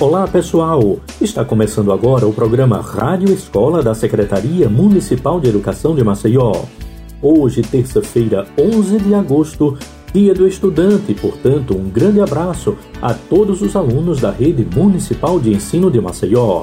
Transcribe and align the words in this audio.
Olá 0.00 0.28
pessoal, 0.28 1.00
está 1.20 1.44
começando 1.44 1.90
agora 1.90 2.24
o 2.24 2.32
programa 2.32 2.80
Rádio 2.80 3.32
Escola 3.34 3.82
da 3.82 3.94
Secretaria 3.94 4.68
Municipal 4.68 5.40
de 5.40 5.48
Educação 5.48 5.92
de 5.92 6.04
Maceió. 6.04 6.52
Hoje, 7.20 7.62
terça-feira, 7.62 8.46
11 8.56 8.98
de 9.00 9.12
agosto, 9.12 9.76
Dia 10.14 10.32
do 10.32 10.46
Estudante, 10.46 11.14
portanto, 11.14 11.76
um 11.76 11.90
grande 11.90 12.20
abraço 12.20 12.76
a 13.02 13.12
todos 13.12 13.60
os 13.60 13.74
alunos 13.74 14.20
da 14.20 14.30
Rede 14.30 14.64
Municipal 14.72 15.40
de 15.40 15.52
Ensino 15.52 15.90
de 15.90 16.00
Maceió. 16.00 16.62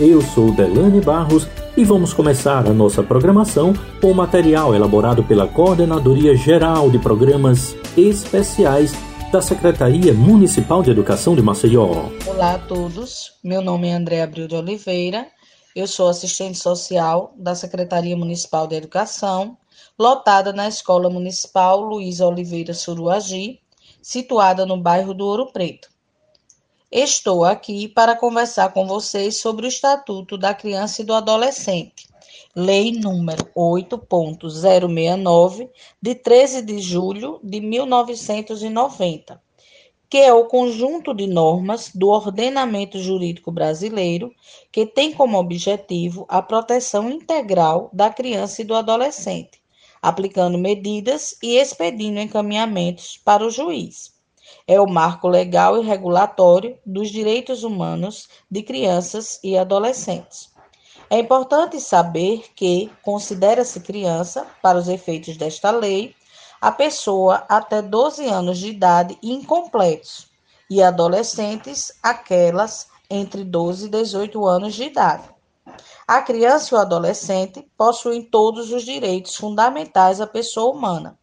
Eu 0.00 0.20
sou 0.20 0.50
Delane 0.50 1.00
Barros 1.00 1.46
e 1.76 1.84
vamos 1.84 2.12
começar 2.12 2.66
a 2.66 2.72
nossa 2.72 3.04
programação 3.04 3.72
com 4.00 4.12
material 4.12 4.74
elaborado 4.74 5.22
pela 5.22 5.46
Coordenadoria 5.46 6.34
Geral 6.34 6.90
de 6.90 6.98
Programas 6.98 7.76
Especiais 7.96 8.92
da 9.34 9.42
Secretaria 9.42 10.14
Municipal 10.14 10.80
de 10.80 10.92
Educação 10.92 11.34
de 11.34 11.42
Maceió. 11.42 12.08
Olá 12.24 12.54
a 12.54 12.58
todos, 12.60 13.32
meu 13.42 13.60
nome 13.60 13.88
é 13.88 13.92
André 13.92 14.22
Abril 14.22 14.46
de 14.46 14.54
Oliveira, 14.54 15.26
eu 15.74 15.88
sou 15.88 16.08
assistente 16.08 16.56
social 16.56 17.34
da 17.36 17.52
Secretaria 17.56 18.16
Municipal 18.16 18.68
de 18.68 18.76
Educação, 18.76 19.58
lotada 19.98 20.52
na 20.52 20.68
Escola 20.68 21.10
Municipal 21.10 21.80
Luiz 21.80 22.20
Oliveira 22.20 22.72
Suruagi, 22.72 23.58
situada 24.00 24.64
no 24.64 24.80
bairro 24.80 25.12
do 25.12 25.26
Ouro 25.26 25.52
Preto. 25.52 25.88
Estou 26.96 27.44
aqui 27.44 27.88
para 27.88 28.14
conversar 28.14 28.72
com 28.72 28.86
vocês 28.86 29.38
sobre 29.38 29.66
o 29.66 29.68
Estatuto 29.68 30.38
da 30.38 30.54
Criança 30.54 31.02
e 31.02 31.04
do 31.04 31.12
Adolescente, 31.12 32.06
Lei 32.54 32.92
número 32.92 33.46
8.069, 33.46 35.68
de 36.00 36.14
13 36.14 36.62
de 36.62 36.78
julho 36.78 37.40
de 37.42 37.60
1990, 37.60 39.42
que 40.08 40.18
é 40.18 40.32
o 40.32 40.44
conjunto 40.44 41.12
de 41.12 41.26
normas 41.26 41.90
do 41.92 42.10
ordenamento 42.10 43.00
jurídico 43.00 43.50
brasileiro 43.50 44.32
que 44.70 44.86
tem 44.86 45.12
como 45.12 45.36
objetivo 45.36 46.24
a 46.28 46.40
proteção 46.40 47.10
integral 47.10 47.90
da 47.92 48.08
criança 48.08 48.62
e 48.62 48.64
do 48.64 48.72
adolescente, 48.72 49.60
aplicando 50.00 50.56
medidas 50.56 51.36
e 51.42 51.56
expedindo 51.56 52.20
encaminhamentos 52.20 53.20
para 53.24 53.44
o 53.44 53.50
juiz. 53.50 54.13
É 54.66 54.80
o 54.80 54.86
marco 54.86 55.28
legal 55.28 55.76
e 55.78 55.84
regulatório 55.84 56.78
dos 56.84 57.10
direitos 57.10 57.64
humanos 57.64 58.28
de 58.50 58.62
crianças 58.62 59.38
e 59.42 59.56
adolescentes. 59.58 60.52
É 61.10 61.18
importante 61.18 61.80
saber 61.80 62.46
que 62.54 62.90
considera-se 63.02 63.80
criança, 63.80 64.46
para 64.62 64.78
os 64.78 64.88
efeitos 64.88 65.36
desta 65.36 65.70
lei, 65.70 66.14
a 66.60 66.72
pessoa 66.72 67.44
até 67.48 67.82
12 67.82 68.24
anos 68.26 68.58
de 68.58 68.68
idade 68.68 69.18
incompletos 69.22 70.28
e 70.70 70.82
adolescentes 70.82 71.92
aquelas 72.02 72.88
entre 73.10 73.44
12 73.44 73.86
e 73.86 73.88
18 73.90 74.46
anos 74.46 74.74
de 74.74 74.84
idade. 74.84 75.28
A 76.06 76.22
criança 76.22 76.74
e 76.74 76.78
o 76.78 76.80
adolescente 76.80 77.66
possuem 77.76 78.22
todos 78.22 78.72
os 78.72 78.82
direitos 78.82 79.36
fundamentais 79.36 80.20
à 80.20 80.26
pessoa 80.26 80.74
humana, 80.74 81.18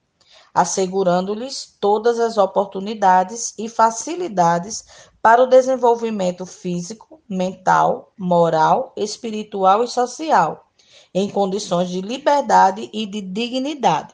assegurando-lhes 0.53 1.77
todas 1.79 2.19
as 2.19 2.37
oportunidades 2.37 3.53
e 3.57 3.69
facilidades 3.69 4.83
para 5.21 5.43
o 5.43 5.47
desenvolvimento 5.47 6.45
físico, 6.45 7.21
mental, 7.29 8.11
moral, 8.17 8.93
espiritual 8.97 9.83
e 9.83 9.87
social, 9.87 10.67
em 11.13 11.29
condições 11.29 11.89
de 11.89 12.01
liberdade 12.01 12.89
e 12.91 13.05
de 13.05 13.21
dignidade. 13.21 14.13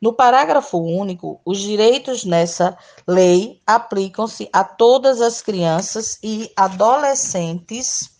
No 0.00 0.14
parágrafo 0.14 0.78
único, 0.78 1.40
os 1.44 1.58
direitos 1.58 2.24
nessa 2.24 2.76
lei 3.06 3.60
aplicam-se 3.66 4.48
a 4.50 4.64
todas 4.64 5.20
as 5.20 5.42
crianças 5.42 6.18
e 6.22 6.50
adolescentes, 6.56 8.10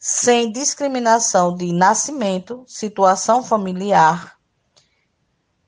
sem 0.00 0.50
discriminação 0.50 1.54
de 1.54 1.72
nascimento, 1.72 2.64
situação 2.66 3.42
familiar, 3.42 4.36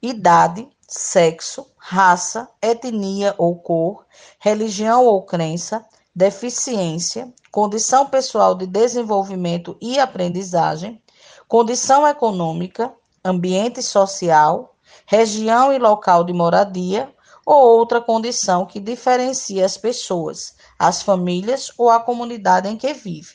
idade, 0.03 0.69
sexo, 0.89 1.67
raça, 1.77 2.49
etnia 2.63 3.35
ou 3.39 3.57
cor, 3.57 4.07
religião 4.39 5.05
ou 5.05 5.21
crença, 5.23 5.85
deficiência, 6.15 7.33
condição 7.51 8.07
pessoal 8.07 8.55
de 8.55 8.67
desenvolvimento 8.67 9.77
e 9.81 9.99
aprendizagem, 9.99 11.03
condição 11.49 12.07
econômica, 12.07 12.95
ambiente 13.25 13.83
social, 13.83 14.77
região 15.07 15.73
e 15.73 15.79
local 15.79 16.23
de 16.23 16.33
moradia 16.33 17.13
ou 17.45 17.79
outra 17.79 18.01
condição 18.01 18.65
que 18.65 18.79
diferencie 18.79 19.61
as 19.63 19.77
pessoas, 19.77 20.55
as 20.79 21.03
famílias 21.03 21.73
ou 21.77 21.91
a 21.91 21.99
comunidade 22.01 22.69
em 22.69 22.77
que 22.77 22.93
vive, 22.93 23.35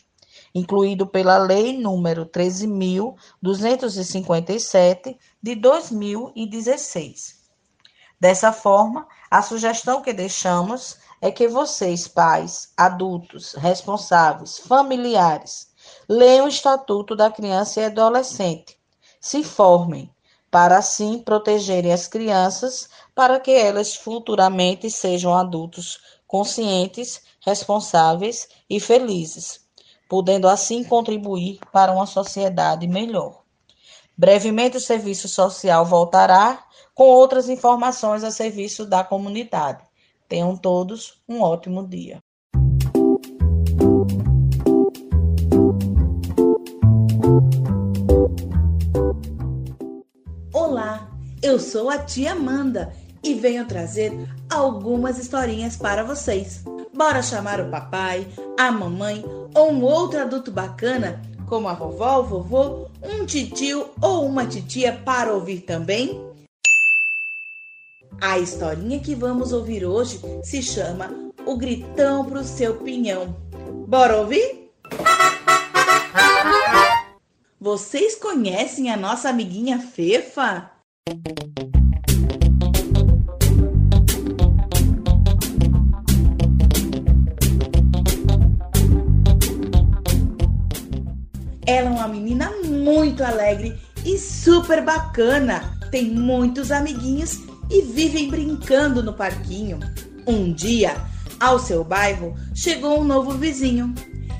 incluído 0.55 1.05
pela 1.05 1.37
Lei 1.37 1.77
número 1.77 2.25
13.257 2.25 5.17
de 5.41 5.55
2016. 5.55 7.40
Dessa 8.21 8.53
forma, 8.53 9.07
a 9.31 9.41
sugestão 9.41 9.99
que 9.99 10.13
deixamos 10.13 10.99
é 11.19 11.31
que 11.31 11.47
vocês, 11.47 12.07
pais, 12.07 12.71
adultos, 12.77 13.53
responsáveis, 13.53 14.59
familiares, 14.59 15.71
leiam 16.07 16.45
o 16.45 16.47
Estatuto 16.47 17.15
da 17.15 17.31
Criança 17.31 17.81
e 17.81 17.85
Adolescente, 17.85 18.77
se 19.19 19.43
formem, 19.43 20.07
para 20.51 20.77
assim 20.77 21.17
protegerem 21.17 21.91
as 21.91 22.07
crianças, 22.07 22.87
para 23.15 23.39
que 23.39 23.49
elas 23.49 23.95
futuramente 23.95 24.91
sejam 24.91 25.35
adultos 25.35 25.99
conscientes, 26.27 27.23
responsáveis 27.43 28.47
e 28.69 28.79
felizes, 28.79 29.61
podendo 30.07 30.47
assim 30.47 30.83
contribuir 30.83 31.59
para 31.71 31.91
uma 31.91 32.05
sociedade 32.05 32.85
melhor. 32.85 33.40
Brevemente, 34.21 34.77
o 34.77 34.79
serviço 34.79 35.27
social 35.27 35.83
voltará 35.83 36.63
com 36.93 37.05
outras 37.05 37.49
informações 37.49 38.23
a 38.23 38.29
serviço 38.29 38.85
da 38.85 39.03
comunidade. 39.03 39.83
Tenham 40.29 40.55
todos 40.55 41.19
um 41.27 41.41
ótimo 41.41 41.87
dia. 41.87 42.19
Olá, 50.53 51.09
eu 51.41 51.59
sou 51.59 51.89
a 51.89 51.97
tia 51.97 52.33
Amanda 52.33 52.93
e 53.23 53.33
venho 53.33 53.65
trazer 53.65 54.13
algumas 54.51 55.17
historinhas 55.17 55.75
para 55.75 56.03
vocês. 56.03 56.63
Bora 56.93 57.23
chamar 57.23 57.59
o 57.59 57.71
papai, 57.71 58.27
a 58.59 58.71
mamãe 58.71 59.25
ou 59.55 59.71
um 59.71 59.81
outro 59.81 60.19
adulto 60.19 60.51
bacana, 60.51 61.19
como 61.51 61.67
a 61.67 61.73
vovó, 61.73 62.19
o 62.19 62.23
vovô, 62.23 62.87
um 63.03 63.25
titio 63.25 63.89
ou 64.01 64.25
uma 64.25 64.45
titia 64.45 64.93
para 64.93 65.33
ouvir 65.33 65.59
também? 65.59 66.17
A 68.21 68.39
historinha 68.39 69.01
que 69.01 69.13
vamos 69.13 69.51
ouvir 69.51 69.85
hoje 69.85 70.21
se 70.45 70.63
chama 70.63 71.11
O 71.45 71.57
Gritão 71.57 72.23
pro 72.23 72.41
Seu 72.41 72.77
Pinhão. 72.77 73.35
Bora 73.85 74.15
ouvir? 74.15 74.71
Vocês 77.59 78.15
conhecem 78.15 78.89
a 78.89 78.95
nossa 78.95 79.27
amiguinha 79.27 79.77
Fefa? 79.77 80.71
Ela 91.71 91.87
é 91.87 91.93
uma 91.93 92.07
menina 92.09 92.51
muito 92.65 93.23
alegre 93.23 93.79
e 94.03 94.17
super 94.17 94.83
bacana. 94.83 95.79
Tem 95.89 96.11
muitos 96.11 96.69
amiguinhos 96.69 97.39
e 97.69 97.81
vivem 97.81 98.29
brincando 98.29 99.01
no 99.01 99.13
parquinho. 99.13 99.79
Um 100.27 100.51
dia, 100.51 100.97
ao 101.39 101.59
seu 101.59 101.81
bairro, 101.81 102.35
chegou 102.53 102.99
um 102.99 103.05
novo 103.05 103.37
vizinho. 103.37 103.95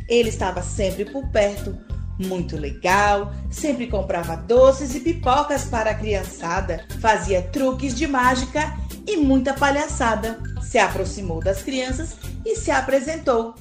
Ele 0.10 0.28
estava 0.28 0.62
sempre 0.62 1.06
por 1.06 1.26
perto, 1.30 1.78
muito 2.20 2.58
legal, 2.58 3.32
sempre 3.50 3.88
comprava 3.88 4.36
doces 4.36 4.94
e 4.94 5.00
pipocas 5.00 5.64
para 5.64 5.92
a 5.92 5.96
criançada, 5.96 6.86
fazia 7.00 7.42
truques 7.42 7.96
de 7.96 8.08
mágica 8.08 8.78
e 9.08 9.16
muita 9.16 9.54
palhaçada. 9.54 10.38
Se 10.62 10.78
aproximou 10.78 11.40
das 11.42 11.64
crianças 11.64 12.18
e 12.46 12.58
se 12.58 12.72
apresentou. 12.72 13.56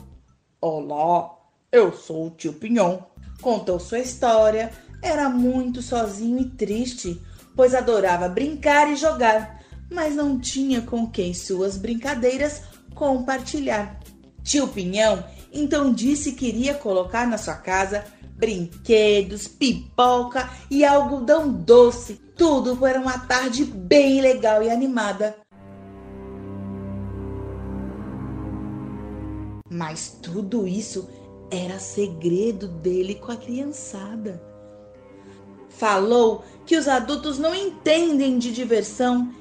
Olá, 0.60 1.30
eu 1.70 1.92
sou 1.92 2.26
o 2.26 2.30
tio 2.30 2.52
Pinhon. 2.52 3.09
Contou 3.40 3.78
sua 3.80 3.98
história. 3.98 4.70
Era 5.02 5.28
muito 5.28 5.80
sozinho 5.80 6.38
e 6.40 6.44
triste, 6.44 7.20
pois 7.56 7.74
adorava 7.74 8.28
brincar 8.28 8.90
e 8.90 8.96
jogar 8.96 9.60
mas 9.90 10.14
não 10.14 10.38
tinha 10.38 10.80
com 10.80 11.06
quem 11.10 11.34
suas 11.34 11.76
brincadeiras 11.76 12.62
compartilhar. 12.94 13.98
Tio 14.44 14.68
Pinhão 14.68 15.24
então 15.52 15.92
disse 15.92 16.32
que 16.32 16.46
iria 16.46 16.74
colocar 16.74 17.26
na 17.26 17.36
sua 17.36 17.56
casa 17.56 18.04
brinquedos, 18.36 19.48
pipoca 19.48 20.48
e 20.70 20.84
algodão 20.84 21.52
doce. 21.52 22.14
Tudo 22.36 22.76
para 22.76 22.98
uma 22.98 23.18
tarde 23.18 23.64
bem 23.64 24.20
legal 24.20 24.62
e 24.62 24.70
animada. 24.70 25.36
Mas 29.68 30.18
tudo 30.22 30.66
isso 30.66 31.08
era 31.50 31.78
segredo 31.78 32.68
dele 32.68 33.16
com 33.16 33.32
a 33.32 33.36
criançada. 33.36 34.42
Falou 35.68 36.44
que 36.64 36.76
os 36.76 36.86
adultos 36.86 37.38
não 37.38 37.54
entendem 37.54 38.38
de 38.38 38.52
diversão, 38.52 39.34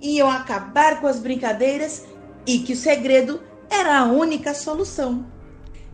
iam 0.00 0.30
acabar 0.30 1.00
com 1.00 1.06
as 1.06 1.18
brincadeiras 1.18 2.04
e 2.46 2.58
que 2.58 2.72
o 2.72 2.76
segredo 2.76 3.40
era 3.70 4.00
a 4.00 4.04
única 4.04 4.54
solução. 4.54 5.26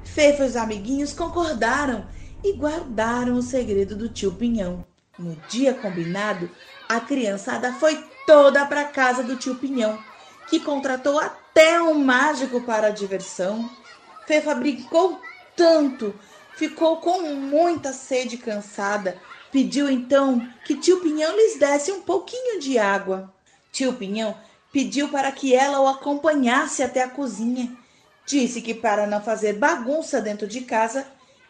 Fefa 0.02 0.44
e 0.44 0.49
os 0.49 0.56
amiguinhos 0.56 1.12
concordaram 1.12 2.06
e 2.43 2.52
guardaram 2.52 3.34
o 3.34 3.43
segredo 3.43 3.94
do 3.94 4.08
tio 4.08 4.32
Pinhão. 4.32 4.84
No 5.19 5.37
dia 5.49 5.75
combinado, 5.75 6.50
a 6.88 6.99
criançada 6.99 7.73
foi 7.75 8.02
toda 8.26 8.64
para 8.64 8.84
casa 8.84 9.23
do 9.23 9.37
tio 9.37 9.55
Pinhão, 9.56 9.99
que 10.49 10.58
contratou 10.58 11.19
até 11.20 11.81
um 11.81 11.94
mágico 11.94 12.61
para 12.62 12.88
a 12.88 12.90
diversão. 12.90 13.70
Fefa 14.26 14.55
brincou 14.55 15.20
tanto, 15.56 16.14
ficou 16.56 16.99
com 16.99 17.23
muita 17.35 17.93
sede 17.93 18.37
cansada. 18.37 19.19
Pediu 19.50 19.91
então 19.91 20.47
que 20.64 20.76
tio 20.76 21.00
Pinhão 21.00 21.35
lhes 21.37 21.58
desse 21.58 21.91
um 21.91 22.02
pouquinho 22.02 22.61
de 22.61 22.79
água. 22.79 23.32
Tio 23.73 23.93
Pinhão 23.94 24.37
pediu 24.73 25.08
para 25.08 25.32
que 25.32 25.55
ela 25.55 25.81
o 25.81 25.88
acompanhasse 25.88 26.82
até 26.82 27.02
a 27.02 27.08
cozinha. 27.08 27.76
Disse 28.26 28.62
que 28.62 28.75
para 28.75 29.06
não 29.06 29.20
fazer 29.20 29.55
bagunça 29.55 30.20
dentro 30.20 30.47
de 30.47 30.61
casa, 30.61 31.06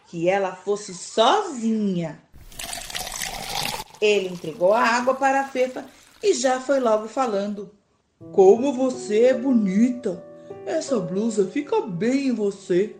que 0.06 0.28
ela 0.28 0.54
fosse 0.54 0.94
sozinha. 0.94 2.20
Ele 4.00 4.28
entregou 4.28 4.72
a 4.72 4.82
água 4.82 5.14
para 5.14 5.42
a 5.42 5.48
Fefa 5.48 5.84
e 6.22 6.32
já 6.32 6.58
foi 6.58 6.80
logo 6.80 7.06
falando: 7.06 7.70
Como 8.32 8.72
você 8.72 9.24
é 9.24 9.34
bonita! 9.34 10.24
Essa 10.64 10.98
blusa 10.98 11.46
fica 11.48 11.80
bem 11.82 12.28
em 12.28 12.34
você. 12.34 12.96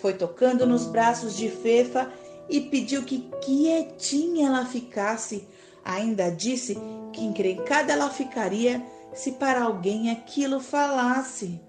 Foi 0.00 0.14
tocando 0.14 0.66
nos 0.66 0.86
braços 0.86 1.36
de 1.36 1.48
Fefa 1.48 2.10
e 2.48 2.60
pediu 2.60 3.02
que 3.04 3.30
quietinha 3.42 4.48
ela 4.48 4.64
ficasse. 4.64 5.46
Ainda 5.84 6.30
disse 6.30 6.78
que 7.12 7.22
encrencada 7.22 7.92
ela 7.92 8.08
ficaria 8.10 8.82
se 9.12 9.32
para 9.32 9.62
alguém 9.62 10.10
aquilo 10.10 10.60
falasse. 10.60 11.60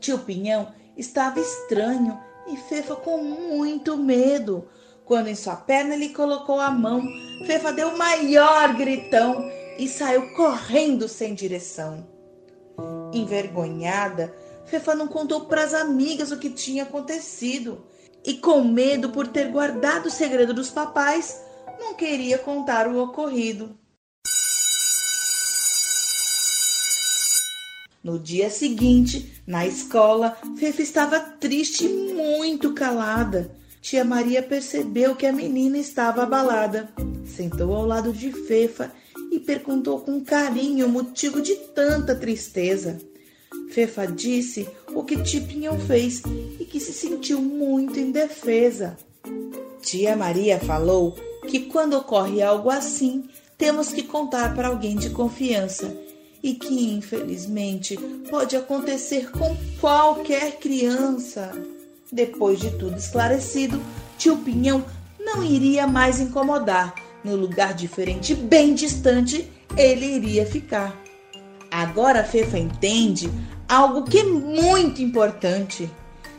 Tio 0.00 0.18
Pinhão 0.20 0.72
estava 0.96 1.40
estranho 1.40 2.18
e 2.46 2.56
Fefa 2.56 2.96
com 2.96 3.22
muito 3.22 3.96
medo. 3.96 4.68
Quando 5.04 5.28
em 5.28 5.34
sua 5.34 5.56
perna 5.56 5.94
ele 5.94 6.10
colocou 6.10 6.60
a 6.60 6.70
mão, 6.70 7.02
Fefa 7.46 7.72
deu 7.72 7.88
o 7.88 7.98
maior 7.98 8.74
gritão 8.74 9.44
e 9.78 9.88
saiu 9.88 10.34
correndo 10.34 11.08
sem 11.08 11.34
direção. 11.34 12.06
Envergonhada, 13.12 14.34
Fefa 14.70 14.94
não 14.94 15.08
contou 15.08 15.46
para 15.46 15.64
as 15.64 15.72
amigas 15.72 16.30
o 16.30 16.38
que 16.38 16.50
tinha 16.50 16.82
acontecido 16.82 17.84
e, 18.24 18.34
com 18.34 18.62
medo 18.62 19.08
por 19.10 19.26
ter 19.26 19.50
guardado 19.50 20.06
o 20.06 20.10
segredo 20.10 20.52
dos 20.52 20.68
papais, 20.68 21.40
não 21.80 21.94
queria 21.94 22.38
contar 22.38 22.86
o 22.86 23.02
ocorrido. 23.02 23.78
No 28.04 28.18
dia 28.18 28.48
seguinte, 28.50 29.42
na 29.46 29.66
escola, 29.66 30.36
Fefa 30.56 30.82
estava 30.82 31.18
triste 31.18 31.86
e 31.86 32.12
muito 32.14 32.74
calada. 32.74 33.50
Tia 33.80 34.04
Maria 34.04 34.42
percebeu 34.42 35.16
que 35.16 35.26
a 35.26 35.32
menina 35.32 35.78
estava 35.78 36.22
abalada. 36.22 36.92
Sentou 37.24 37.74
ao 37.74 37.86
lado 37.86 38.12
de 38.12 38.32
Fefa 38.32 38.92
e 39.30 39.40
perguntou 39.40 40.00
com 40.00 40.22
carinho 40.22 40.86
o 40.86 40.90
motivo 40.90 41.40
de 41.40 41.54
tanta 41.54 42.14
tristeza. 42.14 42.98
Fefa 43.70 44.06
disse 44.06 44.68
o 44.94 45.04
que 45.04 45.22
Tipinhão 45.22 45.78
fez 45.78 46.22
e 46.58 46.64
que 46.64 46.80
se 46.80 46.92
sentiu 46.92 47.40
muito 47.40 47.98
indefesa. 47.98 48.96
Tia 49.82 50.16
Maria 50.16 50.58
falou 50.58 51.16
que 51.46 51.60
quando 51.60 51.94
ocorre 51.94 52.42
algo 52.42 52.70
assim, 52.70 53.28
temos 53.56 53.92
que 53.92 54.02
contar 54.02 54.54
para 54.54 54.68
alguém 54.68 54.96
de 54.96 55.10
confiança 55.10 55.96
e 56.42 56.54
que, 56.54 56.92
infelizmente, 56.92 57.96
pode 58.30 58.56
acontecer 58.56 59.30
com 59.30 59.56
qualquer 59.80 60.58
criança. 60.58 61.52
Depois 62.10 62.60
de 62.60 62.70
tudo 62.78 62.96
esclarecido, 62.96 63.80
tio 64.16 64.36
Pinhão 64.38 64.84
não 65.18 65.42
iria 65.42 65.86
mais 65.86 66.20
incomodar. 66.20 66.94
No 67.24 67.34
lugar 67.34 67.74
diferente, 67.74 68.34
bem 68.34 68.74
distante, 68.74 69.50
ele 69.76 70.06
iria 70.06 70.46
ficar. 70.46 70.96
Agora 71.70 72.20
a 72.20 72.24
Fefa 72.24 72.58
entende 72.58 73.28
algo 73.68 74.04
que 74.04 74.18
é 74.18 74.24
muito 74.24 75.02
importante. 75.02 75.90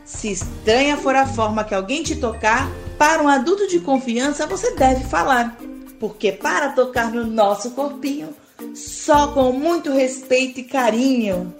Se 0.04 0.32
estranha 0.32 0.96
for 0.96 1.14
a 1.14 1.26
forma 1.26 1.62
que 1.62 1.74
alguém 1.74 2.02
te 2.02 2.16
tocar, 2.16 2.68
para 2.98 3.22
um 3.22 3.28
adulto 3.28 3.68
de 3.68 3.78
confiança 3.80 4.46
você 4.46 4.74
deve 4.74 5.04
falar. 5.04 5.56
Porque 6.00 6.32
para 6.32 6.70
tocar 6.70 7.12
no 7.12 7.24
nosso 7.24 7.70
corpinho, 7.70 8.34
só 8.74 9.28
com 9.28 9.52
muito 9.52 9.90
respeito 9.92 10.60
e 10.60 10.64
carinho. 10.64 11.54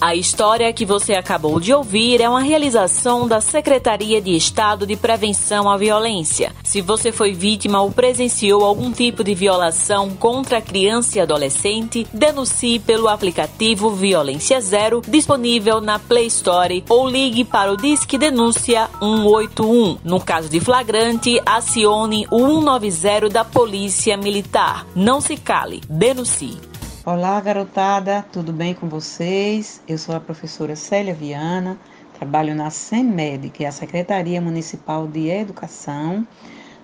A 0.00 0.14
história 0.14 0.72
que 0.72 0.86
você 0.86 1.12
acabou 1.12 1.60
de 1.60 1.74
ouvir 1.74 2.22
é 2.22 2.28
uma 2.28 2.40
realização 2.40 3.28
da 3.28 3.38
Secretaria 3.38 4.18
de 4.18 4.34
Estado 4.34 4.86
de 4.86 4.96
Prevenção 4.96 5.68
à 5.68 5.76
Violência. 5.76 6.54
Se 6.64 6.80
você 6.80 7.12
foi 7.12 7.34
vítima 7.34 7.82
ou 7.82 7.92
presenciou 7.92 8.64
algum 8.64 8.90
tipo 8.90 9.22
de 9.22 9.34
violação 9.34 10.08
contra 10.16 10.62
criança 10.62 11.18
e 11.18 11.20
adolescente, 11.20 12.06
denuncie 12.14 12.78
pelo 12.78 13.08
aplicativo 13.08 13.90
Violência 13.90 14.58
Zero, 14.62 15.02
disponível 15.06 15.82
na 15.82 15.98
Play 15.98 16.28
Store, 16.28 16.82
ou 16.88 17.06
ligue 17.06 17.44
para 17.44 17.70
o 17.70 17.76
Disque 17.76 18.16
Denúncia 18.16 18.88
181. 19.00 19.98
No 20.02 20.18
caso 20.18 20.48
de 20.48 20.60
flagrante, 20.60 21.38
acione 21.44 22.26
o 22.30 22.38
190 22.38 23.28
da 23.28 23.44
Polícia 23.44 24.16
Militar. 24.16 24.86
Não 24.96 25.20
se 25.20 25.36
cale, 25.36 25.82
denuncie. 25.90 26.69
Olá, 27.02 27.40
garotada, 27.40 28.26
tudo 28.30 28.52
bem 28.52 28.74
com 28.74 28.86
vocês? 28.86 29.80
Eu 29.88 29.96
sou 29.96 30.14
a 30.14 30.20
professora 30.20 30.76
Célia 30.76 31.14
Viana, 31.14 31.78
trabalho 32.12 32.54
na 32.54 32.68
SEMED, 32.68 33.48
que 33.48 33.64
é 33.64 33.68
a 33.68 33.72
Secretaria 33.72 34.38
Municipal 34.38 35.08
de 35.08 35.30
Educação, 35.30 36.28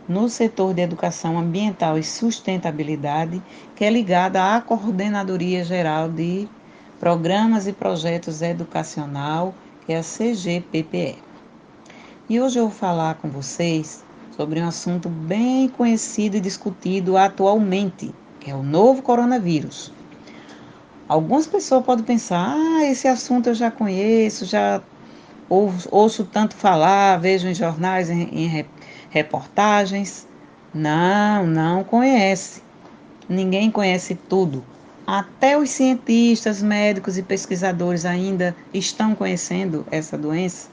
no 0.08 0.30
setor 0.30 0.72
de 0.72 0.80
Educação 0.80 1.38
Ambiental 1.38 1.98
e 1.98 2.02
Sustentabilidade, 2.02 3.42
que 3.74 3.84
é 3.84 3.90
ligada 3.90 4.56
à 4.56 4.60
Coordenadoria 4.62 5.62
Geral 5.62 6.08
de 6.08 6.48
Programas 6.98 7.66
e 7.66 7.74
Projetos 7.74 8.40
Educacional, 8.40 9.54
que 9.84 9.92
é 9.92 9.98
a 9.98 10.02
CGPPE. 10.02 11.18
E 12.26 12.40
hoje 12.40 12.58
eu 12.58 12.68
vou 12.68 12.74
falar 12.74 13.16
com 13.16 13.28
vocês 13.28 14.02
sobre 14.34 14.62
um 14.62 14.66
assunto 14.66 15.10
bem 15.10 15.68
conhecido 15.68 16.38
e 16.38 16.40
discutido 16.40 17.18
atualmente, 17.18 18.14
que 18.40 18.50
é 18.50 18.54
o 18.54 18.62
novo 18.62 19.02
coronavírus. 19.02 19.94
Algumas 21.08 21.46
pessoas 21.46 21.84
podem 21.84 22.04
pensar, 22.04 22.56
ah, 22.56 22.84
esse 22.84 23.06
assunto 23.06 23.48
eu 23.48 23.54
já 23.54 23.70
conheço, 23.70 24.44
já 24.44 24.82
ouço, 25.48 26.24
tanto 26.24 26.56
falar, 26.56 27.20
vejo 27.20 27.46
em 27.46 27.54
jornais, 27.54 28.10
em, 28.10 28.22
em 28.22 28.66
reportagens. 29.08 30.26
Não, 30.74 31.46
não 31.46 31.84
conhece. 31.84 32.60
Ninguém 33.28 33.70
conhece 33.70 34.16
tudo. 34.28 34.64
Até 35.06 35.56
os 35.56 35.70
cientistas, 35.70 36.60
médicos 36.60 37.16
e 37.16 37.22
pesquisadores 37.22 38.04
ainda 38.04 38.56
estão 38.74 39.14
conhecendo 39.14 39.86
essa 39.92 40.18
doença. 40.18 40.68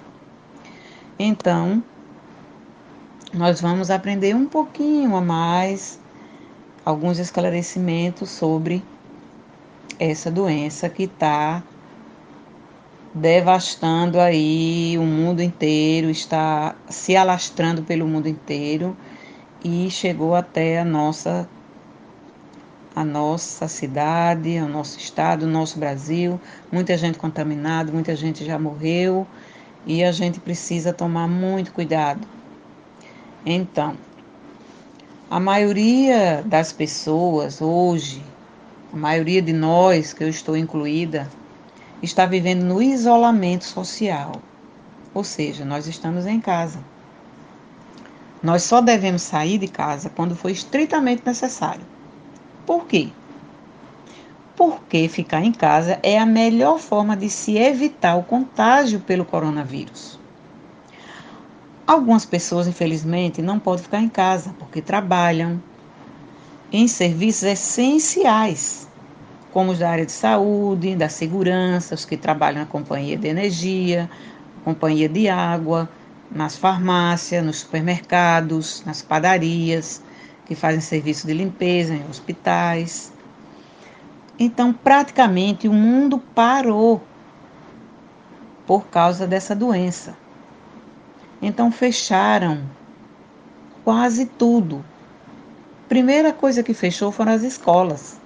Então, 1.19 1.83
nós 3.31 3.61
vamos 3.61 3.91
aprender 3.91 4.35
um 4.35 4.47
pouquinho 4.47 5.15
a 5.15 5.21
mais, 5.21 5.99
alguns 6.83 7.19
esclarecimentos 7.19 8.31
sobre 8.31 8.83
essa 10.11 10.29
doença 10.29 10.89
que 10.89 11.03
está 11.03 11.63
devastando 13.13 14.19
aí 14.19 14.97
o 14.97 15.03
mundo 15.03 15.41
inteiro, 15.41 16.09
está 16.09 16.75
se 16.89 17.15
alastrando 17.15 17.83
pelo 17.83 18.07
mundo 18.07 18.27
inteiro 18.27 18.97
e 19.63 19.89
chegou 19.89 20.35
até 20.35 20.79
a 20.79 20.85
nossa 20.85 21.47
a 22.95 23.03
nossa 23.03 23.67
cidade, 23.67 24.59
o 24.59 24.67
nosso 24.67 24.99
estado, 24.99 25.43
o 25.43 25.47
nosso 25.47 25.79
Brasil, 25.79 26.39
muita 26.71 26.95
gente 26.95 27.17
contaminada, 27.17 27.91
muita 27.91 28.15
gente 28.15 28.45
já 28.45 28.59
morreu 28.59 29.25
e 29.85 30.03
a 30.03 30.11
gente 30.11 30.39
precisa 30.39 30.93
tomar 30.93 31.27
muito 31.27 31.71
cuidado. 31.73 32.27
Então, 33.43 33.97
a 35.27 35.39
maioria 35.39 36.43
das 36.45 36.71
pessoas 36.71 37.61
hoje 37.61 38.23
a 38.93 38.95
maioria 38.95 39.41
de 39.41 39.51
nós, 39.51 40.13
que 40.13 40.23
eu 40.23 40.29
estou 40.29 40.55
incluída, 40.55 41.29
está 42.01 42.25
vivendo 42.25 42.63
no 42.63 42.81
isolamento 42.81 43.65
social. 43.65 44.33
Ou 45.13 45.23
seja, 45.23 45.65
nós 45.65 45.87
estamos 45.87 46.25
em 46.25 46.39
casa. 46.39 46.79
Nós 48.41 48.63
só 48.63 48.79
devemos 48.79 49.23
sair 49.23 49.57
de 49.57 49.67
casa 49.67 50.09
quando 50.09 50.35
for 50.35 50.49
estritamente 50.49 51.23
necessário. 51.25 51.85
Por 52.65 52.85
quê? 52.85 53.09
porque 54.55 55.07
ficar 55.09 55.43
em 55.43 55.51
casa 55.51 55.99
é 56.03 56.17
a 56.17 56.25
melhor 56.25 56.79
forma 56.79 57.17
de 57.17 57.29
se 57.29 57.57
evitar 57.57 58.15
o 58.15 58.23
contágio 58.23 58.99
pelo 58.99 59.25
coronavírus. 59.25 60.19
Algumas 61.85 62.25
pessoas, 62.25 62.67
infelizmente, 62.67 63.41
não 63.41 63.59
podem 63.59 63.83
ficar 63.83 63.99
em 63.99 64.09
casa 64.09 64.55
porque 64.57 64.81
trabalham 64.81 65.61
em 66.71 66.87
serviços 66.87 67.43
essenciais, 67.43 68.82
como 69.53 69.71
os 69.71 69.79
da 69.79 69.91
área 69.91 70.05
de 70.05 70.11
saúde, 70.11 70.95
da 70.95 71.07
segurança, 71.07 71.93
os 71.93 72.03
que 72.03 72.17
trabalham 72.17 72.61
na 72.61 72.65
companhia 72.65 73.15
de 73.15 73.27
energia, 73.27 74.09
companhia 74.65 75.07
de 75.07 75.29
água, 75.29 75.87
nas 76.31 76.57
farmácias, 76.57 77.45
nos 77.45 77.59
supermercados, 77.59 78.83
nas 78.83 79.03
padarias, 79.03 80.01
que 80.47 80.55
fazem 80.55 80.81
serviço 80.81 81.27
de 81.27 81.33
limpeza 81.33 81.93
em 81.93 82.03
hospitais. 82.09 83.13
Então, 84.39 84.73
praticamente 84.73 85.67
o 85.67 85.73
mundo 85.73 86.17
parou 86.17 86.99
por 88.65 88.87
causa 88.87 89.27
dessa 89.27 89.55
doença. 89.55 90.17
Então, 91.39 91.71
fecharam 91.71 92.63
quase 93.83 94.25
tudo. 94.25 94.83
Primeira 95.87 96.33
coisa 96.33 96.63
que 96.63 96.73
fechou 96.73 97.11
foram 97.11 97.33
as 97.33 97.43
escolas, 97.43 98.19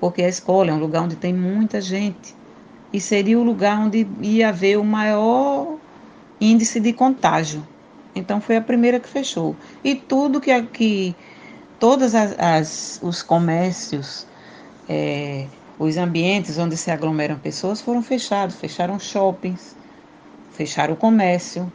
porque 0.00 0.22
a 0.22 0.28
escola 0.28 0.70
é 0.70 0.72
um 0.74 0.78
lugar 0.78 1.02
onde 1.02 1.16
tem 1.16 1.32
muita 1.32 1.80
gente 1.80 2.34
e 2.92 3.00
seria 3.00 3.38
o 3.38 3.42
lugar 3.42 3.78
onde 3.78 4.06
ia 4.22 4.48
haver 4.48 4.78
o 4.78 4.84
maior 4.84 5.76
índice 6.40 6.80
de 6.80 6.92
contágio. 6.92 7.66
Então 8.14 8.40
foi 8.40 8.56
a 8.56 8.60
primeira 8.60 8.98
que 8.98 9.08
fechou. 9.08 9.54
E 9.84 9.94
tudo 9.94 10.40
que 10.40 10.50
aqui, 10.50 11.14
todos 11.78 12.14
as, 12.14 12.34
as, 12.38 13.00
os 13.02 13.22
comércios, 13.22 14.26
é, 14.88 15.46
os 15.78 15.96
ambientes 15.96 16.56
onde 16.58 16.76
se 16.76 16.90
aglomeram 16.90 17.38
pessoas 17.38 17.80
foram 17.80 18.02
fechados. 18.02 18.56
Fecharam 18.56 18.98
shoppings, 18.98 19.76
fecharam 20.52 20.94
o 20.94 20.96
comércio 20.96 21.70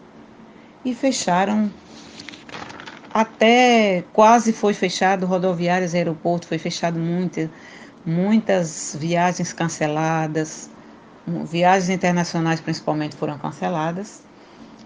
e 0.83 0.95
fecharam 0.95 1.69
até 3.13 4.03
quase 4.13 4.53
foi 4.53 4.73
fechado 4.73 5.25
rodoviários, 5.25 5.93
aeroporto, 5.93 6.47
foi 6.47 6.57
fechado 6.57 6.97
muitas, 6.97 7.49
muitas 8.05 8.95
viagens 8.99 9.53
canceladas, 9.53 10.69
viagens 11.45 11.89
internacionais 11.89 12.59
principalmente 12.59 13.15
foram 13.15 13.37
canceladas. 13.37 14.21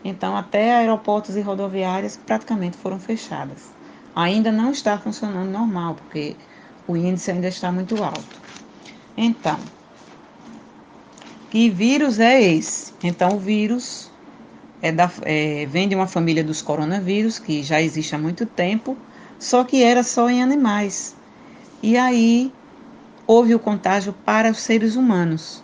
Então, 0.04 0.36
até 0.38 0.76
aeroportos 0.76 1.36
e 1.36 1.42
rodoviárias 1.42 2.18
praticamente 2.18 2.78
foram 2.78 3.00
fechadas. 3.00 3.64
Ainda 4.16 4.52
não 4.52 4.72
está 4.72 4.98
funcionando 4.98 5.50
normal, 5.50 5.96
porque 5.96 6.36
o 6.88 6.96
índice 6.96 7.32
ainda 7.32 7.48
está 7.48 7.72
muito 7.72 8.02
alto. 8.04 8.42
Então, 9.18 9.58
que 11.50 11.70
vírus 11.70 12.20
é 12.20 12.42
esse? 12.42 12.94
Então, 13.02 13.36
o 13.36 13.40
vírus 13.40 14.12
é 14.82 14.92
da, 14.92 15.10
é, 15.24 15.66
vem 15.66 15.88
de 15.88 15.96
uma 15.96 16.06
família 16.06 16.44
dos 16.44 16.62
coronavírus, 16.62 17.40
que 17.40 17.64
já 17.64 17.82
existe 17.82 18.14
há 18.14 18.18
muito 18.18 18.46
tempo, 18.46 18.96
só 19.40 19.64
que 19.64 19.82
era 19.82 20.04
só 20.04 20.30
em 20.30 20.44
animais. 20.44 21.16
E 21.82 21.98
aí 21.98 22.54
houve 23.28 23.56
o 23.56 23.60
contágio 23.60 24.14
para 24.14 24.50
os 24.50 24.60
seres 24.60 24.96
humanos. 24.96 25.64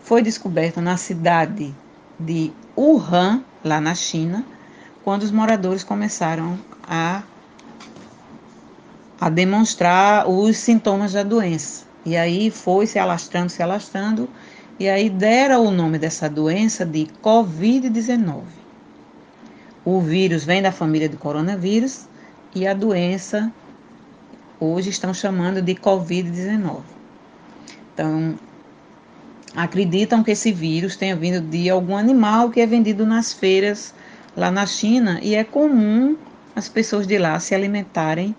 Foi 0.00 0.22
descoberto 0.22 0.80
na 0.80 0.96
cidade 0.96 1.74
de 2.18 2.52
Wuhan, 2.76 3.42
lá 3.64 3.80
na 3.80 3.94
China, 3.94 4.44
quando 5.04 5.22
os 5.22 5.30
moradores 5.30 5.82
começaram 5.82 6.58
a, 6.86 7.22
a 9.20 9.30
demonstrar 9.30 10.28
os 10.28 10.56
sintomas 10.56 11.12
da 11.12 11.22
doença. 11.22 11.84
E 12.04 12.16
aí 12.16 12.50
foi 12.50 12.86
se 12.86 12.98
alastrando, 12.98 13.50
se 13.50 13.62
alastrando, 13.62 14.28
e 14.78 14.88
aí 14.88 15.10
deram 15.10 15.66
o 15.66 15.70
nome 15.70 15.98
dessa 15.98 16.28
doença 16.28 16.86
de 16.86 17.06
Covid-19. 17.22 18.42
O 19.84 20.00
vírus 20.00 20.44
vem 20.44 20.62
da 20.62 20.72
família 20.72 21.08
do 21.08 21.16
coronavírus 21.16 22.06
e 22.54 22.66
a 22.66 22.74
doença 22.74 23.52
hoje 24.60 24.90
estão 24.90 25.14
chamando 25.14 25.62
de 25.62 25.74
Covid-19. 25.74 26.80
Então, 27.94 28.38
acreditam 29.56 30.22
que 30.22 30.30
esse 30.30 30.52
vírus 30.52 30.96
tenha 30.96 31.16
vindo 31.16 31.40
de 31.40 31.68
algum 31.68 31.96
animal 31.96 32.50
que 32.50 32.60
é 32.60 32.66
vendido 32.66 33.06
nas 33.06 33.32
feiras 33.32 33.94
lá 34.36 34.50
na 34.50 34.66
China 34.66 35.18
e 35.22 35.34
é 35.34 35.42
comum 35.42 36.16
as 36.54 36.68
pessoas 36.68 37.06
de 37.06 37.18
lá 37.18 37.40
se 37.40 37.54
alimentarem 37.54 38.34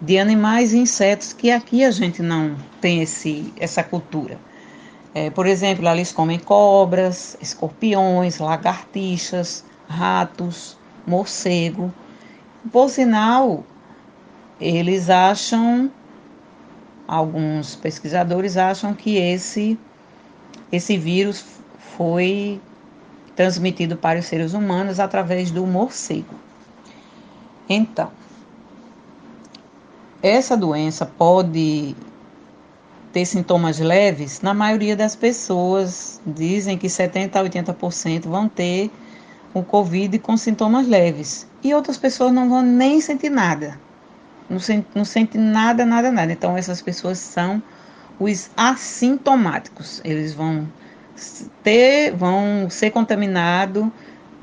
de 0.00 0.18
animais 0.18 0.72
e 0.72 0.78
insetos 0.78 1.32
que 1.32 1.50
aqui 1.50 1.82
a 1.84 1.90
gente 1.90 2.22
não 2.22 2.56
tem 2.80 3.02
esse, 3.02 3.52
essa 3.58 3.82
cultura. 3.82 4.38
É, 5.14 5.30
por 5.30 5.46
exemplo, 5.46 5.84
lá 5.84 5.94
eles 5.94 6.12
comem 6.12 6.38
cobras, 6.38 7.36
escorpiões, 7.40 8.38
lagartixas, 8.38 9.64
ratos, 9.88 10.76
morcego. 11.06 11.92
Por 12.72 12.90
sinal, 12.90 13.64
eles 14.64 15.10
acham, 15.10 15.90
alguns 17.06 17.76
pesquisadores 17.76 18.56
acham 18.56 18.94
que 18.94 19.16
esse 19.16 19.78
esse 20.72 20.96
vírus 20.96 21.44
foi 21.96 22.60
transmitido 23.36 23.96
para 23.96 24.18
os 24.18 24.26
seres 24.26 24.54
humanos 24.54 24.98
através 24.98 25.50
do 25.50 25.66
morcego. 25.66 26.34
Então, 27.68 28.10
essa 30.22 30.56
doença 30.56 31.04
pode 31.06 31.94
ter 33.12 33.26
sintomas 33.26 33.78
leves, 33.78 34.40
na 34.40 34.54
maioria 34.54 34.96
das 34.96 35.14
pessoas 35.14 36.20
dizem 36.26 36.76
que 36.76 36.88
70 36.88 37.38
a 37.38 37.44
80% 37.44 38.22
vão 38.22 38.48
ter 38.48 38.90
o 39.52 39.62
Covid 39.62 40.18
com 40.18 40.36
sintomas 40.36 40.88
leves. 40.88 41.46
E 41.62 41.72
outras 41.72 41.96
pessoas 41.96 42.32
não 42.32 42.48
vão 42.48 42.62
nem 42.62 43.00
sentir 43.00 43.30
nada. 43.30 43.78
Não, 44.48 44.58
sente, 44.58 44.86
não 44.94 45.04
sente 45.04 45.38
nada, 45.38 45.84
nada, 45.86 46.10
nada. 46.10 46.32
Então, 46.32 46.56
essas 46.56 46.82
pessoas 46.82 47.18
são 47.18 47.62
os 48.18 48.50
assintomáticos. 48.56 50.00
Eles 50.04 50.34
vão 50.34 50.68
ter, 51.62 52.12
vão 52.12 52.68
ser 52.70 52.90
contaminados, 52.90 53.88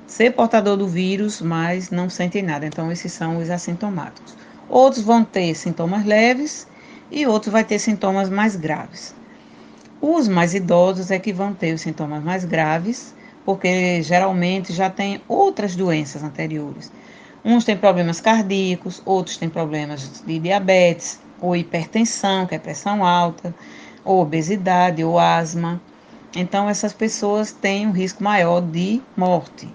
ser 0.08 0.31
portador 0.31 0.77
do 0.77 0.88
vírus, 0.88 1.41
mas 1.41 1.89
não 1.89 2.10
sentem 2.10 2.41
nada. 2.41 2.65
Então, 2.65 2.91
esses 2.91 3.13
são 3.13 3.38
os 3.38 3.50
assintomáticos. 3.50 4.36
Outros 4.67 5.03
vão 5.03 5.24
ter 5.24 5.53
sintomas 5.55 6.05
leves 6.05 6.67
e 7.12 7.25
outros 7.27 7.51
vai 7.51 7.63
ter 7.63 7.79
sintomas 7.79 8.29
mais 8.29 8.55
graves. 8.55 9.13
Os 10.01 10.27
mais 10.27 10.55
idosos 10.55 11.12
é 11.12 11.20
que 11.20 11.31
vão 11.31 11.53
ter 11.53 11.74
os 11.74 11.81
sintomas 11.81 12.24
mais 12.24 12.43
graves, 12.43 13.13
porque 13.46 14.01
geralmente 14.01 14.74
já 14.74 14.89
tem 14.89 15.22
outras 15.27 15.75
doenças 15.75 16.24
anteriores. 16.24 16.91
Uns 17.43 17.65
têm 17.65 17.75
problemas 17.75 18.21
cardíacos, 18.21 19.01
outros 19.03 19.38
têm 19.38 19.50
problemas 19.50 20.21
de 20.24 20.38
diabetes, 20.38 21.19
ou 21.41 21.55
hipertensão, 21.55 22.45
que 22.45 22.53
é 22.53 22.60
pressão 22.60 23.03
alta, 23.03 23.53
ou 24.05 24.21
obesidade, 24.21 25.03
ou 25.03 25.17
asma. 25.17 25.81
Então, 26.36 26.69
essas 26.69 26.93
pessoas 26.93 27.51
têm 27.51 27.88
um 27.88 27.91
risco 27.91 28.24
maior 28.24 28.62
de 28.62 29.01
morte. 29.17 29.67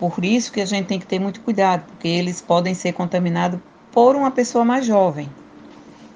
Por 0.00 0.24
isso 0.24 0.50
que 0.50 0.60
a 0.60 0.66
gente 0.66 0.86
tem 0.86 0.98
que 0.98 1.06
ter 1.06 1.20
muito 1.20 1.40
cuidado, 1.42 1.86
porque 1.86 2.08
eles 2.08 2.40
podem 2.40 2.74
ser 2.74 2.92
contaminados 2.92 3.60
por 3.92 4.16
uma 4.16 4.32
pessoa 4.32 4.64
mais 4.64 4.84
jovem. 4.84 5.28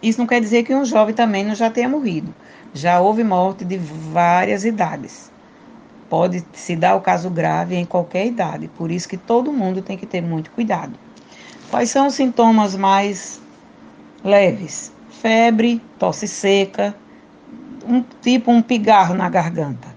Isso 0.03 0.19
não 0.19 0.27
quer 0.27 0.41
dizer 0.41 0.65
que 0.65 0.75
um 0.75 0.85
jovem 0.85 1.15
também 1.15 1.45
não 1.45 1.55
já 1.55 1.71
tenha 1.71 1.89
morrido. 1.89 2.35
Já 2.75 3.01
houve 3.01 3.23
morte 3.23 3.65
de 3.65 3.79
várias 3.79 4.65
idades. 4.65 5.31
Pode 6.09 6.45
se 6.53 6.77
dar 6.77 6.95
o 6.95 7.01
caso 7.01 7.29
grave 7.29 7.75
em 7.75 7.85
qualquer 7.85 8.27
idade, 8.27 8.69
por 8.69 8.91
isso 8.91 9.09
que 9.09 9.17
todo 9.17 9.53
mundo 9.53 9.83
tem 9.83 9.97
que 9.97 10.07
ter 10.07 10.21
muito 10.21 10.51
cuidado. 10.51 10.93
Quais 11.71 11.91
são 11.91 12.07
os 12.07 12.15
sintomas 12.15 12.77
mais 12.77 13.41
leves, 14.23 14.93
febre, 15.11 15.83
tosse 15.99 16.29
seca, 16.29 16.95
um 17.89 18.03
tipo 18.21 18.51
um 18.51 18.63
pigarro 18.63 19.15
na 19.15 19.29
garganta. 19.29 19.89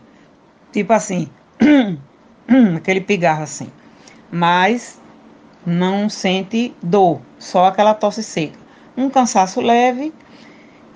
Tipo 0.72 0.94
assim, 0.94 1.30
aquele 2.76 3.02
pigarro 3.02 3.44
assim. 3.44 3.70
Mas 4.32 5.00
não 5.66 6.10
sente 6.10 6.74
dor, 6.82 7.22
só 7.38 7.66
aquela 7.66 7.94
tosse 7.94 8.24
seca. 8.24 8.60
Um 8.96 9.10
cansaço 9.10 9.62
leve 9.62 10.14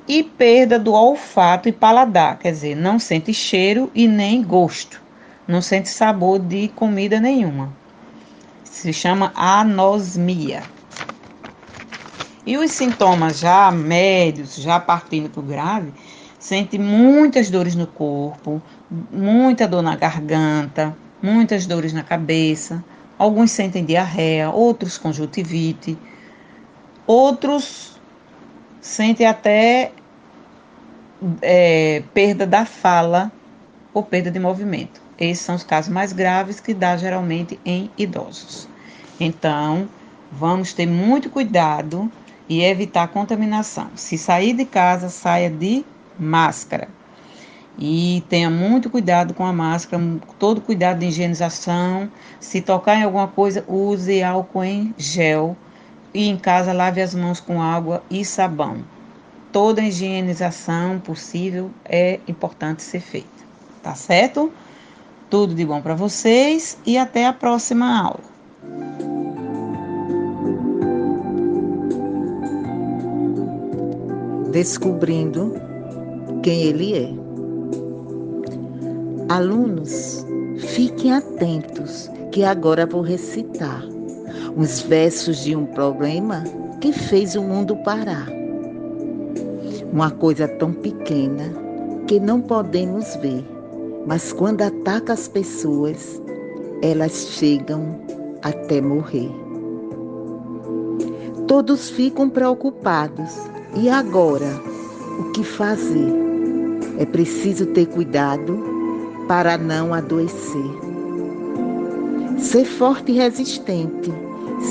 e 0.08 0.24
perda 0.24 0.77
do 0.77 0.93
olfato 0.93 1.70
e 1.70 1.72
paladar, 1.72 2.38
quer 2.38 2.51
dizer, 2.51 2.75
não 2.75 3.00
sente 3.00 3.34
cheiro 3.34 3.89
e 3.96 4.08
nem 4.08 4.43
gosto, 4.43 5.01
não 5.47 5.62
sente 5.62 5.89
sabor 5.89 6.39
de 6.39 6.69
comida 6.69 7.19
nenhuma. 7.19 7.73
Se 8.63 8.93
chama 8.93 9.31
anosmia. 9.35 10.63
E 12.45 12.57
os 12.57 12.71
sintomas 12.71 13.39
já 13.39 13.71
médios, 13.71 14.55
já 14.55 14.79
partindo 14.79 15.29
para 15.29 15.39
o 15.39 15.43
grave, 15.43 15.93
sente 16.39 16.77
muitas 16.77 17.50
dores 17.50 17.75
no 17.75 17.88
corpo, 17.88 18.62
muita 19.12 19.67
dor 19.67 19.81
na 19.81 19.95
garganta, 19.95 20.95
muitas 21.21 21.65
dores 21.65 21.93
na 21.93 22.03
cabeça. 22.03 22.83
Alguns 23.17 23.51
sentem 23.51 23.85
diarreia, 23.85 24.50
outros 24.50 24.97
conjuntivite, 24.97 25.97
outros 27.07 28.00
sentem 28.81 29.25
até 29.25 29.91
é, 31.41 32.03
perda 32.13 32.45
da 32.45 32.65
fala 32.65 33.31
ou 33.93 34.03
perda 34.03 34.29
de 34.29 34.39
movimento. 34.39 35.02
Esses 35.24 35.46
são 35.46 35.56
os 35.56 35.63
casos 35.63 35.89
mais 35.89 36.12
graves 36.12 36.60
que 36.60 36.74
dá 36.74 36.98
geralmente 36.98 37.58
em 37.65 37.89
idosos. 37.98 38.68
Então, 39.18 39.88
vamos 40.30 40.74
ter 40.74 40.86
muito 40.86 41.30
cuidado 41.30 42.12
e 42.50 42.62
evitar 42.62 43.08
contaminação. 43.08 43.89
Se 43.96 44.18
sair 44.18 44.51
de 44.51 44.65
casa, 44.65 45.08
saia 45.08 45.50
de 45.50 45.86
máscara. 46.20 46.89
E 47.80 48.22
tenha 48.27 48.50
muito 48.50 48.89
cuidado 48.89 49.34
com 49.34 49.46
a 49.46 49.53
máscara, 49.53 50.03
todo 50.38 50.60
cuidado 50.60 51.00
de 51.00 51.06
higienização. 51.06 52.12
Se 52.38 52.62
tocar 52.62 52.98
em 52.98 53.03
alguma 53.03 53.30
coisa, 53.30 53.63
use 53.65 54.22
álcool 54.22 54.65
em 54.65 54.94
gel. 54.98 55.56
E 56.13 56.27
em 56.27 56.36
casa, 56.36 56.74
lave 56.74 57.01
as 57.01 57.15
mãos 57.15 57.39
com 57.39 57.62
água 57.62 58.03
e 58.10 58.25
sabão. 58.25 58.84
Toda 59.53 59.82
higienização 59.82 61.00
possível 61.00 61.72
é 61.86 62.20
importante 62.27 62.84
ser 62.84 63.00
feita. 63.00 63.30
Tá 63.82 63.96
certo? 63.96 64.51
Tudo 65.33 65.55
de 65.55 65.65
bom 65.65 65.81
para 65.81 65.95
vocês 65.95 66.77
e 66.85 66.95
até 66.95 67.25
a 67.25 67.33
próxima 67.33 67.99
aula. 67.99 68.19
Descobrindo 74.51 75.55
quem 76.43 76.61
ele 76.61 76.93
é. 76.93 77.09
Alunos, 79.27 80.23
fiquem 80.59 81.11
atentos 81.11 82.11
que 82.31 82.43
agora 82.43 82.85
vou 82.85 83.01
recitar 83.01 83.83
uns 84.55 84.81
versos 84.81 85.43
de 85.43 85.55
um 85.55 85.65
problema 85.65 86.43
que 86.79 86.93
fez 86.93 87.35
o 87.35 87.41
mundo 87.41 87.75
parar. 87.77 88.27
Uma 89.91 90.11
coisa 90.11 90.47
tão 90.47 90.71
pequena 90.71 91.51
que 92.05 92.19
não 92.19 92.39
podemos 92.39 93.15
ver, 93.15 93.43
mas 94.05 94.33
quando 94.33 94.62
ataca 94.62 95.13
as 95.13 95.27
pessoas, 95.27 96.22
elas 96.81 97.27
chegam 97.29 98.00
até 98.41 98.81
morrer. 98.81 99.31
Todos 101.48 101.89
ficam 101.89 102.29
preocupados. 102.29 103.31
E 103.75 103.89
agora? 103.89 104.62
O 105.19 105.31
que 105.31 105.43
fazer? 105.43 106.13
É 107.00 107.05
preciso 107.05 107.65
ter 107.67 107.88
cuidado 107.88 108.57
para 109.27 109.57
não 109.57 109.93
adoecer. 109.93 110.72
Ser 112.38 112.65
forte 112.65 113.12
e 113.12 113.15
resistente, 113.15 114.12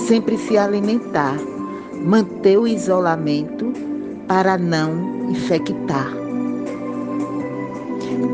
sempre 0.06 0.36
se 0.36 0.58
alimentar, 0.58 1.36
manter 2.04 2.58
o 2.58 2.66
isolamento 2.66 3.72
para 4.28 4.58
não 4.58 5.30
infectar. 5.30 6.21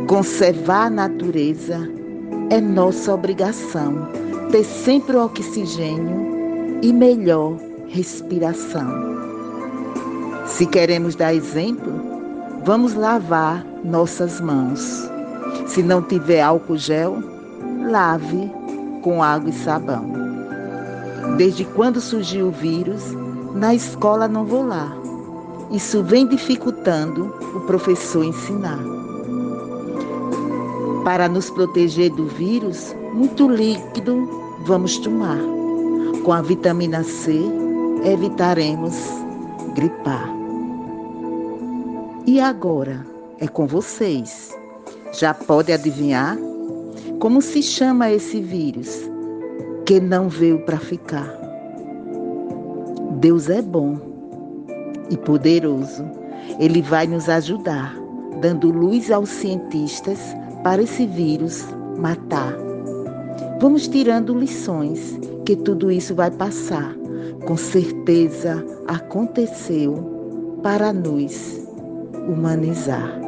Conservar 0.09 0.87
a 0.87 0.91
natureza 0.91 1.87
é 2.49 2.59
nossa 2.62 3.12
obrigação, 3.12 4.09
ter 4.50 4.65
sempre 4.65 5.15
o 5.15 5.23
oxigênio 5.23 6.81
e 6.81 6.95
melhor 6.95 7.59
respiração. 7.88 8.88
Se 10.47 10.65
queremos 10.65 11.15
dar 11.15 11.35
exemplo, 11.35 11.93
vamos 12.65 12.95
lavar 12.95 13.62
nossas 13.85 14.41
mãos. 14.41 14.81
Se 15.67 15.83
não 15.83 16.00
tiver 16.00 16.41
álcool 16.41 16.79
gel, 16.79 17.23
lave 17.91 18.50
com 19.03 19.23
água 19.23 19.50
e 19.50 19.53
sabão. 19.53 20.11
Desde 21.37 21.67
quando 21.67 22.00
surgiu 22.00 22.47
o 22.47 22.50
vírus, 22.50 23.15
na 23.55 23.75
escola 23.75 24.27
não 24.27 24.47
vou 24.47 24.67
lá. 24.67 24.91
Isso 25.71 26.03
vem 26.03 26.27
dificultando 26.27 27.27
o 27.55 27.61
professor 27.67 28.25
ensinar. 28.25 28.98
Para 31.09 31.27
nos 31.27 31.49
proteger 31.49 32.11
do 32.11 32.27
vírus, 32.27 32.95
muito 33.15 33.49
líquido 33.49 34.28
vamos 34.67 34.99
tomar. 34.99 35.39
Com 36.23 36.35
a 36.35 36.43
vitamina 36.43 37.02
C, 37.02 37.41
evitaremos 38.04 38.95
gripar. 39.75 40.28
E 42.26 42.39
agora 42.39 43.06
é 43.41 43.49
com 43.49 43.67
vocês. 43.67 44.54
Já 45.19 45.32
pode 45.32 45.73
adivinhar? 45.73 46.37
Como 47.21 47.41
se 47.41 47.63
chama 47.63 48.11
esse 48.11 48.43
vírus 48.43 49.11
que 49.87 50.00
não 50.00 50.28
veio 50.28 50.63
para 50.67 50.76
ficar? 50.76 51.35
Deus 53.13 53.49
é 53.49 53.63
bom 53.63 53.99
e 55.09 55.17
poderoso. 55.17 56.04
Ele 56.61 56.82
vai 56.82 57.06
nos 57.06 57.30
ajudar, 57.30 57.97
dando 58.43 58.71
luz 58.71 59.11
aos 59.11 59.30
cientistas 59.30 60.37
para 60.62 60.82
esse 60.82 61.06
vírus 61.06 61.64
matar. 61.99 62.54
Vamos 63.60 63.88
tirando 63.88 64.38
lições 64.38 65.18
que 65.44 65.56
tudo 65.56 65.90
isso 65.90 66.14
vai 66.14 66.30
passar. 66.30 66.94
Com 67.47 67.56
certeza 67.56 68.64
aconteceu 68.86 70.58
para 70.62 70.92
nos 70.92 71.60
humanizar. 72.28 73.18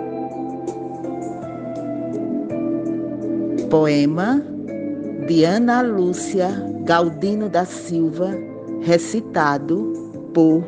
Poema 3.70 4.42
de 5.26 5.44
Ana 5.44 5.80
Lúcia 5.80 6.48
Galdino 6.84 7.48
da 7.48 7.64
Silva, 7.64 8.34
recitado 8.82 9.92
por 10.34 10.64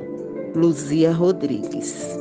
Luzia 0.54 1.12
Rodrigues. 1.12 2.11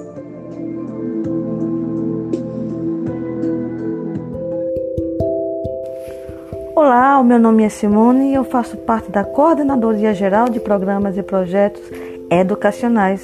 Olá, 6.83 7.19
o 7.19 7.23
meu 7.23 7.37
nome 7.37 7.63
é 7.63 7.69
Simone 7.69 8.31
e 8.31 8.33
eu 8.33 8.43
faço 8.43 8.75
parte 8.75 9.11
da 9.11 9.23
Coordenadoria 9.23 10.15
Geral 10.15 10.49
de 10.49 10.59
Programas 10.59 11.15
e 11.15 11.21
Projetos 11.21 11.79
Educacionais. 12.27 13.23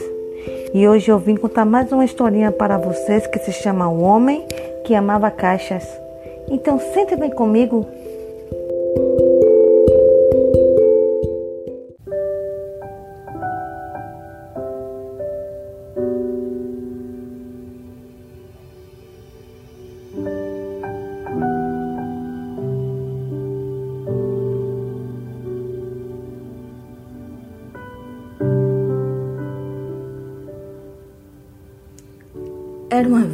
E 0.75 0.87
hoje 0.87 1.09
eu 1.09 1.17
vim 1.17 1.35
contar 1.35 1.65
mais 1.65 1.91
uma 1.91 2.05
historinha 2.05 2.51
para 2.51 2.77
vocês 2.77 3.25
que 3.25 3.39
se 3.39 3.51
chama 3.51 3.89
O 3.89 3.99
Homem 3.99 4.45
que 4.85 4.93
Amava 4.93 5.31
Caixas. 5.31 5.83
Então 6.47 6.79
sente 6.93 7.15
bem 7.15 7.31
comigo. 7.31 7.87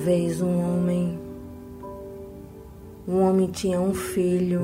Vez 0.04 0.42
um 0.42 0.60
homem 0.60 1.24
um 3.06 3.22
homem 3.22 3.48
tinha 3.48 3.82
um 3.82 3.94
filho. 3.94 4.62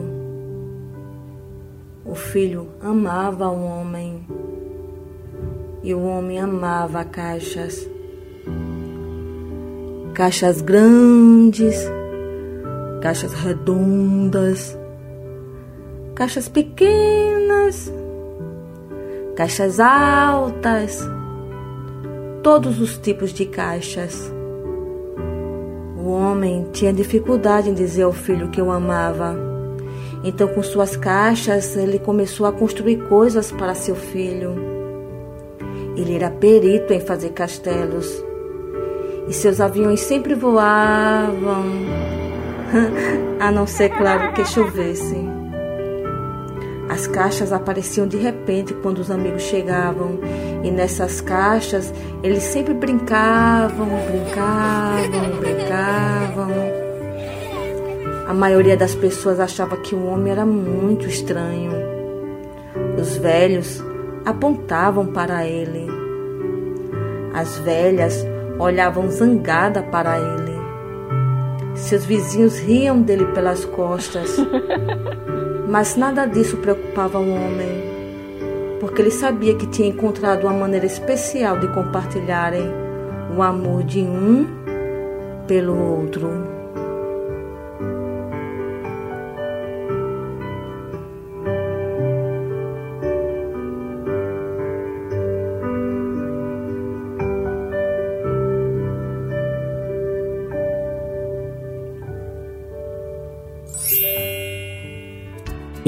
O 2.05 2.15
filho 2.15 2.69
amava 2.79 3.49
o 3.49 3.61
homem 3.61 4.25
e 5.83 5.93
o 5.93 6.01
homem 6.01 6.39
amava 6.39 7.03
caixas. 7.03 7.85
Caixas 10.13 10.61
grandes, 10.61 11.75
caixas 13.01 13.33
redondas, 13.33 14.77
caixas 16.15 16.47
pequenas, 16.47 17.91
caixas 19.35 19.81
altas, 19.81 21.01
todos 22.41 22.79
os 22.79 22.97
tipos 22.97 23.33
de 23.33 23.45
caixas. 23.45 24.38
O 26.09 26.11
homem 26.11 26.65
tinha 26.73 26.91
dificuldade 26.91 27.69
em 27.69 27.73
dizer 27.75 28.01
ao 28.01 28.11
filho 28.11 28.49
que 28.49 28.59
o 28.59 28.71
amava. 28.71 29.37
Então, 30.23 30.47
com 30.47 30.63
suas 30.63 30.97
caixas, 30.97 31.77
ele 31.77 31.99
começou 31.99 32.47
a 32.47 32.51
construir 32.51 33.07
coisas 33.07 33.51
para 33.51 33.75
seu 33.75 33.93
filho. 33.93 34.55
Ele 35.95 36.15
era 36.15 36.31
perito 36.31 36.93
em 36.93 36.99
fazer 36.99 37.29
castelos. 37.29 38.07
E 39.27 39.33
seus 39.33 39.61
aviões 39.61 39.99
sempre 39.99 40.33
voavam, 40.33 41.65
a 43.39 43.51
não 43.51 43.67
ser, 43.67 43.89
claro, 43.89 44.33
que 44.33 44.43
chovesse. 44.45 45.38
As 46.89 47.05
caixas 47.05 47.53
apareciam 47.53 48.07
de 48.07 48.17
repente 48.17 48.73
quando 48.73 48.97
os 48.97 49.11
amigos 49.11 49.43
chegavam, 49.43 50.19
e 50.63 50.71
nessas 50.71 51.21
caixas 51.21 51.93
eles 52.23 52.41
sempre 52.41 52.73
brincavam, 52.73 53.87
brincavam, 54.07 55.37
brincavam. 55.39 56.49
A 58.27 58.33
maioria 58.33 58.75
das 58.75 58.95
pessoas 58.95 59.39
achava 59.39 59.77
que 59.77 59.93
o 59.93 60.05
homem 60.07 60.31
era 60.31 60.45
muito 60.45 61.05
estranho. 61.05 61.71
Os 62.99 63.17
velhos 63.17 63.83
apontavam 64.25 65.07
para 65.07 65.45
ele. 65.45 65.87
As 67.33 67.57
velhas 67.59 68.25
olhavam 68.57 69.09
zangada 69.09 69.83
para 69.83 70.17
ele. 70.17 70.59
Seus 71.75 72.03
vizinhos 72.03 72.59
riam 72.59 73.01
dele 73.01 73.25
pelas 73.27 73.63
costas. 73.63 74.37
Mas 75.69 75.95
nada 75.95 76.25
disso 76.25 76.57
preocupava 76.57 77.19
o 77.19 77.29
homem, 77.29 77.69
porque 78.79 79.03
ele 79.03 79.11
sabia 79.11 79.53
que 79.53 79.67
tinha 79.67 79.87
encontrado 79.87 80.45
uma 80.45 80.53
maneira 80.53 80.87
especial 80.87 81.59
de 81.59 81.67
compartilharem 81.67 82.63
o 83.37 83.43
amor 83.43 83.83
de 83.83 83.99
um 83.99 84.47
pelo 85.45 85.77
outro. 85.77 86.58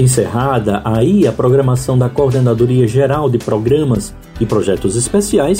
Encerrada 0.01 0.81
aí 0.83 1.27
a 1.27 1.31
programação 1.31 1.95
da 1.95 2.09
Coordenadoria 2.09 2.87
Geral 2.87 3.29
de 3.29 3.37
Programas 3.37 4.15
e 4.39 4.47
Projetos 4.47 4.95
Especiais, 4.95 5.59